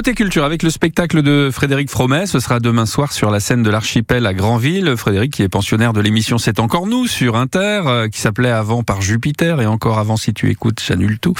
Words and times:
Côté 0.00 0.14
culture, 0.14 0.44
avec 0.44 0.62
le 0.62 0.70
spectacle 0.70 1.20
de 1.20 1.50
Frédéric 1.52 1.90
Fromet, 1.90 2.24
ce 2.24 2.40
sera 2.40 2.58
demain 2.58 2.86
soir 2.86 3.12
sur 3.12 3.30
la 3.30 3.38
scène 3.38 3.62
de 3.62 3.68
l'Archipel 3.68 4.24
à 4.24 4.32
Granville. 4.32 4.96
Frédéric 4.96 5.30
qui 5.30 5.42
est 5.42 5.50
pensionnaire 5.50 5.92
de 5.92 6.00
l'émission 6.00 6.38
C'est 6.38 6.58
encore 6.58 6.86
nous 6.86 7.06
sur 7.06 7.36
Inter, 7.36 7.82
euh, 7.84 8.08
qui 8.08 8.18
s'appelait 8.18 8.50
avant 8.50 8.82
par 8.82 9.02
Jupiter 9.02 9.60
et 9.60 9.66
encore 9.66 9.98
avant 9.98 10.16
si 10.16 10.32
tu 10.32 10.48
écoutes, 10.48 10.80
j'annule 10.82 11.18
tout. 11.18 11.34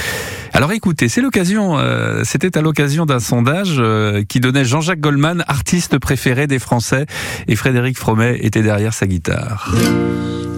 Alors 0.53 0.73
écoutez, 0.73 1.09
c'est 1.09 1.23
l'occasion, 1.23 1.79
euh, 1.79 2.21
c'était 2.25 2.59
à 2.59 2.61
l'occasion 2.61 3.07
d'un 3.07 3.19
sondage 3.19 3.77
euh, 3.79 4.25
qui 4.29 4.41
donnait 4.41 4.67
Jean-Jacques 4.67 5.01
Goldman, 5.01 5.43
artiste 5.49 5.99
préféré 5.99 6.47
des 6.47 6.59
Français, 6.59 7.07
et 7.49 7.57
Frédéric 7.57 7.97
Fromet 7.97 8.41
était 8.43 8.61
derrière 8.61 8.93
sa 8.93 9.07
guitare. 9.07 9.75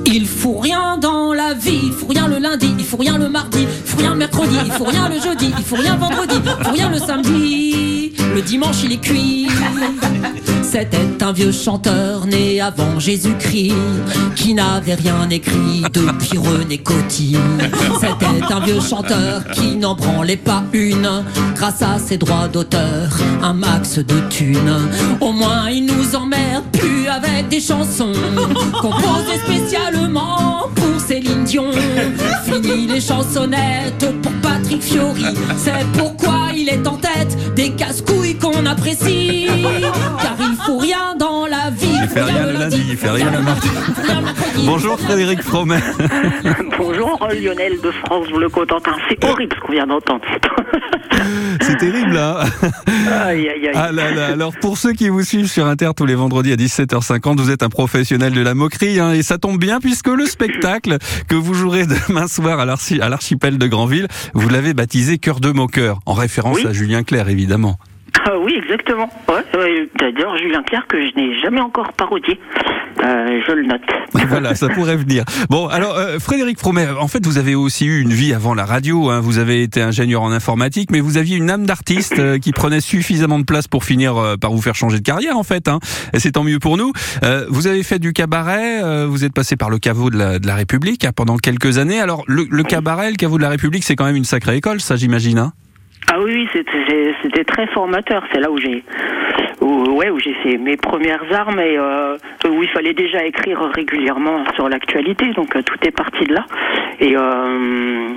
Il 0.07 0.27
faut 0.27 0.59
rien 0.59 0.99
dans 0.99 1.33
la 1.33 1.55
vie, 1.55 1.79
il 1.85 1.93
faut 1.93 2.07
rien 2.07 2.27
le 2.27 2.39
lundi, 2.39 2.75
il 2.77 2.85
faut 2.85 2.97
rien 2.97 3.17
le 3.17 3.29
mardi, 3.29 3.63
il 3.63 3.89
faut 3.89 3.99
rien 3.99 4.11
le 4.11 4.19
mercredi, 4.19 4.57
il 4.67 4.73
faut 4.73 4.85
rien 4.85 5.09
le 5.09 5.21
jeudi, 5.21 5.55
il 5.57 5.65
faut 5.65 5.77
rien 5.77 5.95
vendredi, 5.97 6.35
il 6.45 6.65
faut 6.65 6.73
rien 6.73 6.91
le 6.91 6.99
samedi. 6.99 7.82
Le 8.35 8.41
dimanche 8.41 8.83
il 8.85 8.93
est 8.93 9.01
cuit. 9.01 9.49
C'était 10.63 11.23
un 11.23 11.33
vieux 11.33 11.53
chanteur 11.53 12.27
né 12.27 12.61
avant 12.63 12.99
Jésus-Christ 12.99 13.75
qui 14.35 14.55
n'avait 14.55 14.95
rien 14.95 15.29
écrit 15.29 15.83
depuis 15.93 16.39
René 16.39 16.79
Coty. 16.79 17.37
C'était 18.01 18.53
un 18.53 18.61
vieux 18.61 18.81
chanteur 18.81 19.45
qui 19.53 19.77
n'en 19.77 19.95
branlait 19.95 20.39
pas 20.39 20.63
une 20.73 21.25
grâce 21.55 21.83
à 21.83 21.99
ses 21.99 22.17
droits 22.17 22.49
d'auteur, 22.49 23.11
un 23.43 23.53
max 23.53 23.99
de 23.99 24.21
thunes. 24.31 24.89
Au 25.21 25.33
moins 25.33 25.69
il 25.69 25.85
nous 25.85 26.17
emmerde 26.17 26.65
plus 26.73 27.09
avec 27.09 27.49
des 27.51 27.61
chansons 27.61 28.13
composées 28.81 29.41
spécialement 29.45 30.71
pour 30.75 31.01
Céline 31.07 31.45
Dion. 31.45 31.71
Fini 32.47 32.87
les 32.87 33.01
chansonnettes 33.01 34.07
pour 34.23 34.33
Patrick 34.41 34.83
Fiori. 34.83 35.27
C'est 35.59 35.87
pourquoi 35.93 36.42
il 36.63 36.69
est 36.69 36.87
en 36.87 36.97
tête 36.97 37.55
des 37.55 37.71
casse-couilles 37.71 38.37
qu'on 38.37 38.67
apprécie. 38.67 39.49
Car 40.23 40.37
il 40.39 40.57
faut 40.65 40.79
rien 40.79 41.17
dans. 41.19 41.32
Il 42.03 42.09
fait 42.09 42.23
rien 42.23 42.47
le 42.47 42.53
lundi, 42.59 42.83
il 42.91 42.97
fait 42.97 43.11
rien 43.11 43.31
le 43.31 43.41
mardi. 43.43 43.69
Bonjour 44.67 44.99
Frédéric 45.01 45.43
Fromet. 45.43 45.81
Bonjour 46.79 47.29
Lionel 47.41 47.81
de 47.81 47.91
France 47.91 48.27
Le 48.39 48.49
Cotentin. 48.49 48.93
C'est 49.09 49.25
horrible 49.25 49.55
ce 49.57 49.61
qu'on 49.67 49.73
vient 49.73 49.87
d'entendre. 49.87 50.21
C'est 51.61 51.77
terrible 51.77 52.13
là. 52.13 52.45
Aïe, 53.27 53.49
aïe, 53.49 53.69
aïe. 53.69 53.73
Ah 53.75 53.93
là 53.93 54.11
là. 54.11 54.27
Alors 54.29 54.53
pour 54.61 54.77
ceux 54.79 54.93
qui 54.93 55.09
vous 55.09 55.23
suivent 55.23 55.47
sur 55.51 55.67
Inter 55.67 55.91
tous 55.97 56.07
les 56.07 56.15
vendredis 56.15 56.53
à 56.53 56.57
17h50, 56.57 57.37
vous 57.39 57.51
êtes 57.51 57.63
un 57.63 57.69
professionnel 57.69 58.33
de 58.33 58.41
la 58.43 58.55
moquerie 58.55 58.99
hein, 58.99 59.13
et 59.13 59.23
ça 59.23 59.39
tombe 59.39 59.59
bien 59.59 59.79
puisque 59.81 60.09
le 60.09 60.27
spectacle 60.27 60.99
que 61.29 61.35
vous 61.37 61.55
jouerez 61.55 61.87
demain 61.87 62.27
soir 62.27 62.59
à 62.59 62.65
l'archi- 62.65 63.01
à 63.01 63.09
l'archipel 63.09 63.59
de 63.59 63.67
Granville, 63.67 64.09
vous 64.35 64.49
l'avez 64.49 64.75
baptisé 64.75 65.19
Cœur 65.19 65.41
de 65.41 65.51
moqueur, 65.51 66.01
en 66.07 66.15
référence 66.15 66.57
Oui. 66.57 66.67
à 66.67 66.73
Julien 66.73 67.05
Clerc 67.05 67.29
évidemment. 67.29 67.79
Ah 68.25 68.39
oui, 68.39 68.55
exactement. 68.63 69.09
Ouais, 69.29 69.59
ouais, 69.59 69.89
D'ailleurs, 69.99 70.37
Julien 70.37 70.63
Clerc, 70.63 70.87
que 70.87 70.97
je 71.01 71.17
n'ai 71.17 71.41
jamais 71.41 71.61
encore 71.61 71.93
parodié. 71.95 72.39
Euh, 73.03 73.41
je 73.49 73.53
le 73.53 73.65
note. 73.67 73.81
voilà, 74.29 74.55
ça 74.55 74.69
pourrait 74.69 74.97
venir. 74.97 75.25
Bon, 75.51 75.67
alors 75.67 75.97
euh, 75.97 76.19
Frédéric 76.21 76.59
Fromet, 76.59 76.87
en 77.01 77.09
fait, 77.09 77.25
vous 77.27 77.39
avez 77.39 77.55
aussi 77.57 77.87
eu 77.87 78.01
une 78.01 78.13
vie 78.13 78.33
avant 78.33 78.55
la 78.55 78.65
radio. 78.65 79.11
hein. 79.11 79.19
Vous 79.21 79.39
avez 79.39 79.63
été 79.63 79.83
ingénieur 79.83 80.23
en 80.23 80.31
informatique, 80.31 80.91
mais 80.93 81.01
vous 81.01 81.17
aviez 81.17 81.37
une 81.37 81.51
âme 81.51 81.67
d'artiste 81.67 82.19
euh, 82.21 82.39
qui 82.39 82.53
prenait 82.53 82.81
suffisamment 82.81 83.41
de 83.41 83.45
place 83.45 83.67
pour 83.67 83.83
finir 83.83 84.17
euh, 84.17 84.37
par 84.37 84.53
vous 84.53 84.63
faire 84.63 84.77
changer 84.77 84.99
de 84.99 85.05
carrière, 85.05 85.37
en 85.37 85.43
fait. 85.43 85.67
Hein. 85.67 85.81
Et 86.13 86.21
c'est 86.21 86.33
tant 86.33 86.45
mieux 86.45 86.61
pour 86.61 86.77
nous. 86.77 86.93
Euh, 87.25 87.47
vous 87.49 87.67
avez 87.67 87.83
fait 87.83 87.99
du 87.99 88.13
cabaret. 88.13 89.07
vous 89.07 89.25
êtes 89.25 89.33
passé 89.35 89.57
par 89.57 89.71
le 89.71 89.79
caveau 89.79 90.11
de 90.11 90.19
la, 90.19 90.39
de 90.39 90.47
la 90.47 90.55
République 90.55 91.05
hein, 91.05 91.13
pendant 91.17 91.39
quelques 91.39 91.79
années. 91.79 91.99
Alors, 91.99 92.23
le, 92.29 92.47
le 92.49 92.63
cabaret, 92.63 93.11
le 93.11 93.17
caveau 93.17 93.39
de 93.39 93.43
la 93.43 93.49
République, 93.49 93.83
c'est 93.85 93.97
quand 93.97 94.05
même 94.05 94.17
une 94.17 94.25
sacrée 94.25 94.57
école, 94.57 94.81
ça, 94.81 94.95
j'imagine. 94.97 95.51
Ah 96.15 96.21
oui, 96.21 96.47
c'était 96.53 97.45
très 97.45 97.67
formateur. 97.69 98.23
C'est 98.31 98.41
là 98.41 98.51
où 98.51 98.59
j'ai 98.59 98.85
où, 99.63 99.97
ouais, 99.97 100.11
où 100.11 100.19
j'ai 100.19 100.35
fait 100.43 100.59
mes 100.59 100.77
premières 100.77 101.25
armes 101.33 101.59
et 101.59 101.79
euh, 101.79 102.19
où 102.47 102.63
il 102.63 102.69
fallait 102.69 102.93
déjà 102.93 103.25
écrire 103.25 103.59
régulièrement 103.75 104.45
sur 104.55 104.69
l'actualité. 104.69 105.33
Donc 105.33 105.57
euh, 105.57 105.63
tout 105.63 105.79
est 105.87 105.91
parti 105.91 106.25
de 106.27 106.35
là. 106.35 106.45
Et, 107.01 107.17
euh, 107.17 108.09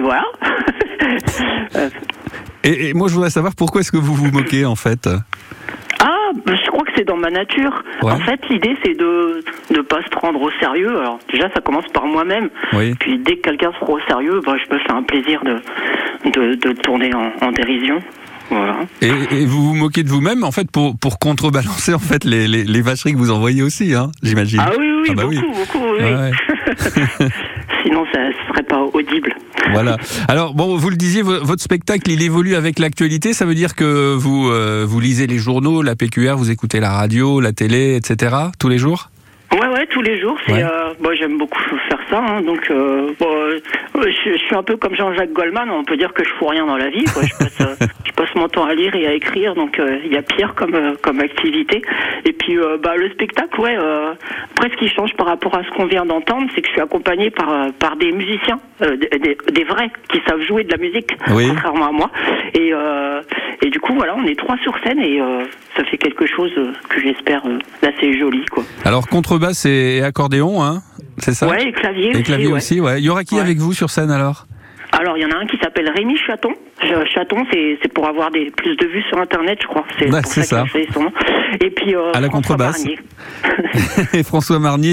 voilà. 0.00 0.24
Et, 2.62 2.90
et 2.90 2.92
moi, 2.92 3.08
je 3.08 3.14
voudrais 3.14 3.30
savoir 3.30 3.54
pourquoi 3.56 3.80
est-ce 3.80 3.90
que 3.90 3.96
vous 3.96 4.14
vous 4.14 4.30
moquez, 4.30 4.66
en 4.66 4.76
fait? 4.76 5.08
Je 6.46 6.70
crois 6.70 6.84
que 6.84 6.92
c'est 6.96 7.04
dans 7.06 7.16
ma 7.16 7.30
nature. 7.30 7.82
Ouais. 8.02 8.12
En 8.12 8.18
fait, 8.20 8.40
l'idée, 8.48 8.76
c'est 8.84 8.94
de 8.98 9.42
ne 9.70 9.80
pas 9.82 10.02
se 10.02 10.08
prendre 10.10 10.40
au 10.40 10.50
sérieux. 10.60 10.98
Alors, 11.00 11.18
déjà, 11.32 11.48
ça 11.54 11.60
commence 11.60 11.86
par 11.92 12.06
moi-même. 12.06 12.48
Oui. 12.72 12.94
Puis, 13.00 13.18
dès 13.18 13.36
que 13.36 13.42
quelqu'un 13.42 13.72
se 13.72 13.78
prend 13.84 13.94
au 13.94 14.00
sérieux, 14.08 14.40
bah, 14.44 14.54
je 14.56 14.74
me 14.74 14.78
fais 14.80 14.92
un 14.92 15.02
plaisir 15.02 15.40
de, 15.44 15.56
de, 16.30 16.54
de 16.54 16.72
tourner 16.80 17.12
en, 17.14 17.32
en 17.46 17.52
dérision. 17.52 17.98
Voilà. 18.50 18.78
Et, 19.00 19.06
et 19.06 19.46
vous 19.46 19.62
vous 19.68 19.74
moquez 19.74 20.02
de 20.02 20.08
vous-même, 20.08 20.42
en 20.42 20.50
fait, 20.50 20.68
pour, 20.72 20.98
pour 20.98 21.18
contrebalancer, 21.20 21.94
en 21.94 22.00
fait, 22.00 22.24
les, 22.24 22.48
les, 22.48 22.64
les 22.64 22.82
vacheries 22.82 23.12
que 23.12 23.18
vous 23.18 23.30
envoyez 23.30 23.62
aussi, 23.62 23.94
hein, 23.94 24.10
j'imagine. 24.24 24.58
Ah 24.60 24.72
oui, 24.76 24.90
oui, 25.02 25.08
Ah 25.10 25.14
bah 25.14 25.22
beaucoup, 25.22 25.36
oui. 25.36 25.52
beaucoup, 25.54 25.84
oui. 25.86 26.02
Ouais. 26.02 27.28
Sinon, 27.82 28.04
ça 28.12 28.20
ne 28.28 28.32
serait 28.48 28.62
pas 28.62 28.80
audible. 28.92 29.34
Voilà. 29.72 29.96
Alors 30.28 30.54
bon, 30.54 30.76
vous 30.76 30.90
le 30.90 30.96
disiez, 30.96 31.22
vo- 31.22 31.42
votre 31.42 31.62
spectacle, 31.62 32.10
il 32.10 32.22
évolue 32.22 32.54
avec 32.54 32.78
l'actualité. 32.78 33.32
Ça 33.32 33.44
veut 33.46 33.54
dire 33.54 33.74
que 33.74 34.14
vous 34.14 34.48
euh, 34.50 34.84
vous 34.86 35.00
lisez 35.00 35.26
les 35.26 35.38
journaux, 35.38 35.82
la 35.82 35.94
PQR, 35.96 36.34
vous 36.36 36.50
écoutez 36.50 36.80
la 36.80 36.90
radio, 36.90 37.40
la 37.40 37.52
télé, 37.52 37.96
etc. 37.96 38.34
tous 38.58 38.68
les 38.68 38.78
jours? 38.78 39.10
Ouais, 39.52 39.66
ouais, 39.66 39.86
tous 39.90 40.00
les 40.02 40.20
jours. 40.20 40.36
C'est, 40.46 40.52
Ouais. 40.52 40.62
euh, 40.62 40.92
bon, 41.00 41.10
j'aime 41.18 41.36
beaucoup 41.38 41.58
faire 41.88 41.98
ça. 42.08 42.18
hein, 42.24 42.40
donc, 42.42 42.60
euh, 42.70 43.10
bon, 43.18 43.26
je, 43.96 44.10
je 44.32 44.36
suis 44.38 44.54
un 44.54 44.62
peu 44.62 44.76
comme 44.76 44.94
Jean-Jacques 44.94 45.32
Goldman. 45.32 45.68
On 45.70 45.84
peut 45.84 45.96
dire 45.96 46.12
que 46.12 46.22
je 46.24 46.30
fous 46.38 46.46
rien 46.46 46.66
dans 46.66 46.76
la 46.76 46.88
vie. 46.90 47.04
Quoi. 47.12 47.22
Je, 47.24 47.34
passe, 47.36 47.78
passe 48.30 48.40
mon 48.40 48.48
temps 48.48 48.64
à 48.64 48.74
lire 48.74 48.94
et 48.94 49.06
à 49.06 49.12
écrire. 49.12 49.54
Donc, 49.54 49.78
euh, 49.78 49.98
il 50.04 50.12
y 50.12 50.16
a 50.16 50.22
pire 50.22 50.54
comme 50.54 50.74
euh, 50.74 50.94
comme 51.02 51.20
activité. 51.20 51.82
Et 52.24 52.32
puis, 52.32 52.58
euh, 52.58 52.76
bah, 52.82 52.96
le 52.96 53.10
spectacle, 53.10 53.60
ouais. 53.60 53.76
Après, 54.52 54.70
ce 54.70 54.76
qui 54.76 54.88
change 54.88 55.14
par 55.16 55.26
rapport 55.26 55.54
à 55.56 55.62
ce 55.64 55.70
qu'on 55.70 55.86
vient 55.86 56.04
d'entendre, 56.04 56.48
c'est 56.54 56.60
que 56.60 56.66
je 56.68 56.72
suis 56.72 56.80
accompagné 56.80 57.30
par 57.30 57.72
par 57.78 57.96
des 57.96 58.12
musiciens, 58.12 58.58
des, 58.80 59.64
vrais, 59.64 59.90
qui 60.10 60.20
savent 60.28 60.40
jouer 60.42 60.64
de 60.64 60.70
la 60.70 60.76
musique, 60.78 61.10
Oui. 61.32 61.48
contrairement 61.48 61.88
à 61.88 61.92
moi. 61.92 62.10
Et 62.54 62.72
et 63.62 63.70
du 63.70 63.78
coup, 63.80 63.94
voilà, 63.94 64.14
on 64.16 64.24
est 64.26 64.38
trois 64.38 64.56
sur 64.58 64.74
scène 64.84 64.98
et 65.00 65.20
ça 65.76 65.84
fait 65.84 65.98
quelque 65.98 66.26
chose 66.26 66.52
que 66.88 67.00
j'espère 67.00 67.42
d'assez 67.82 68.18
joli, 68.18 68.44
quoi. 68.46 68.64
Alors 68.84 69.06
contrebasse 69.08 69.64
et 69.66 70.02
accordéon, 70.02 70.62
hein, 70.62 70.82
c'est 71.18 71.32
ça? 71.32 71.48
Ouais, 71.48 71.68
et 71.68 71.72
clavier 71.72 72.08
Et 72.08 72.14
aussi. 72.14 72.22
clavier 72.22 72.46
ouais. 72.48 72.52
aussi, 72.54 72.80
ouais. 72.80 72.98
Il 72.98 73.04
y 73.04 73.08
aura 73.10 73.24
qui 73.24 73.36
Ouais. 73.36 73.40
avec 73.40 73.58
vous 73.58 73.72
sur 73.72 73.90
scène 73.90 74.10
alors? 74.10 74.46
Alors, 74.92 75.16
il 75.16 75.22
y 75.22 75.24
en 75.26 75.30
a 75.30 75.36
un 75.36 75.46
qui 75.46 75.56
s'appelle 75.58 75.88
Rémi 75.94 76.16
Chaton. 76.16 76.52
Chaton, 77.12 77.44
c'est 77.52 77.92
pour 77.92 78.06
avoir 78.08 78.30
des 78.30 78.50
plus 78.50 78.76
de 78.76 78.86
vues 78.86 79.02
sur 79.08 79.18
Internet, 79.20 79.58
je 79.62 79.66
crois. 79.66 79.84
C'est 79.98 80.10
Ouais, 80.12 80.22
ça, 80.24 80.42
ça. 80.42 80.62
qu'il 80.64 80.80
a 80.80 80.84
fait 80.86 80.92
son 80.92 81.02
nom. 81.04 81.12
Et 81.60 81.70
puis, 81.70 81.94
euh, 81.94 82.12
À 82.14 82.20
la 82.20 82.28
François 82.28 82.56
contrebasse. 82.56 82.84
Et 84.14 84.22
François 84.22 84.58
Marnier. 84.58 84.88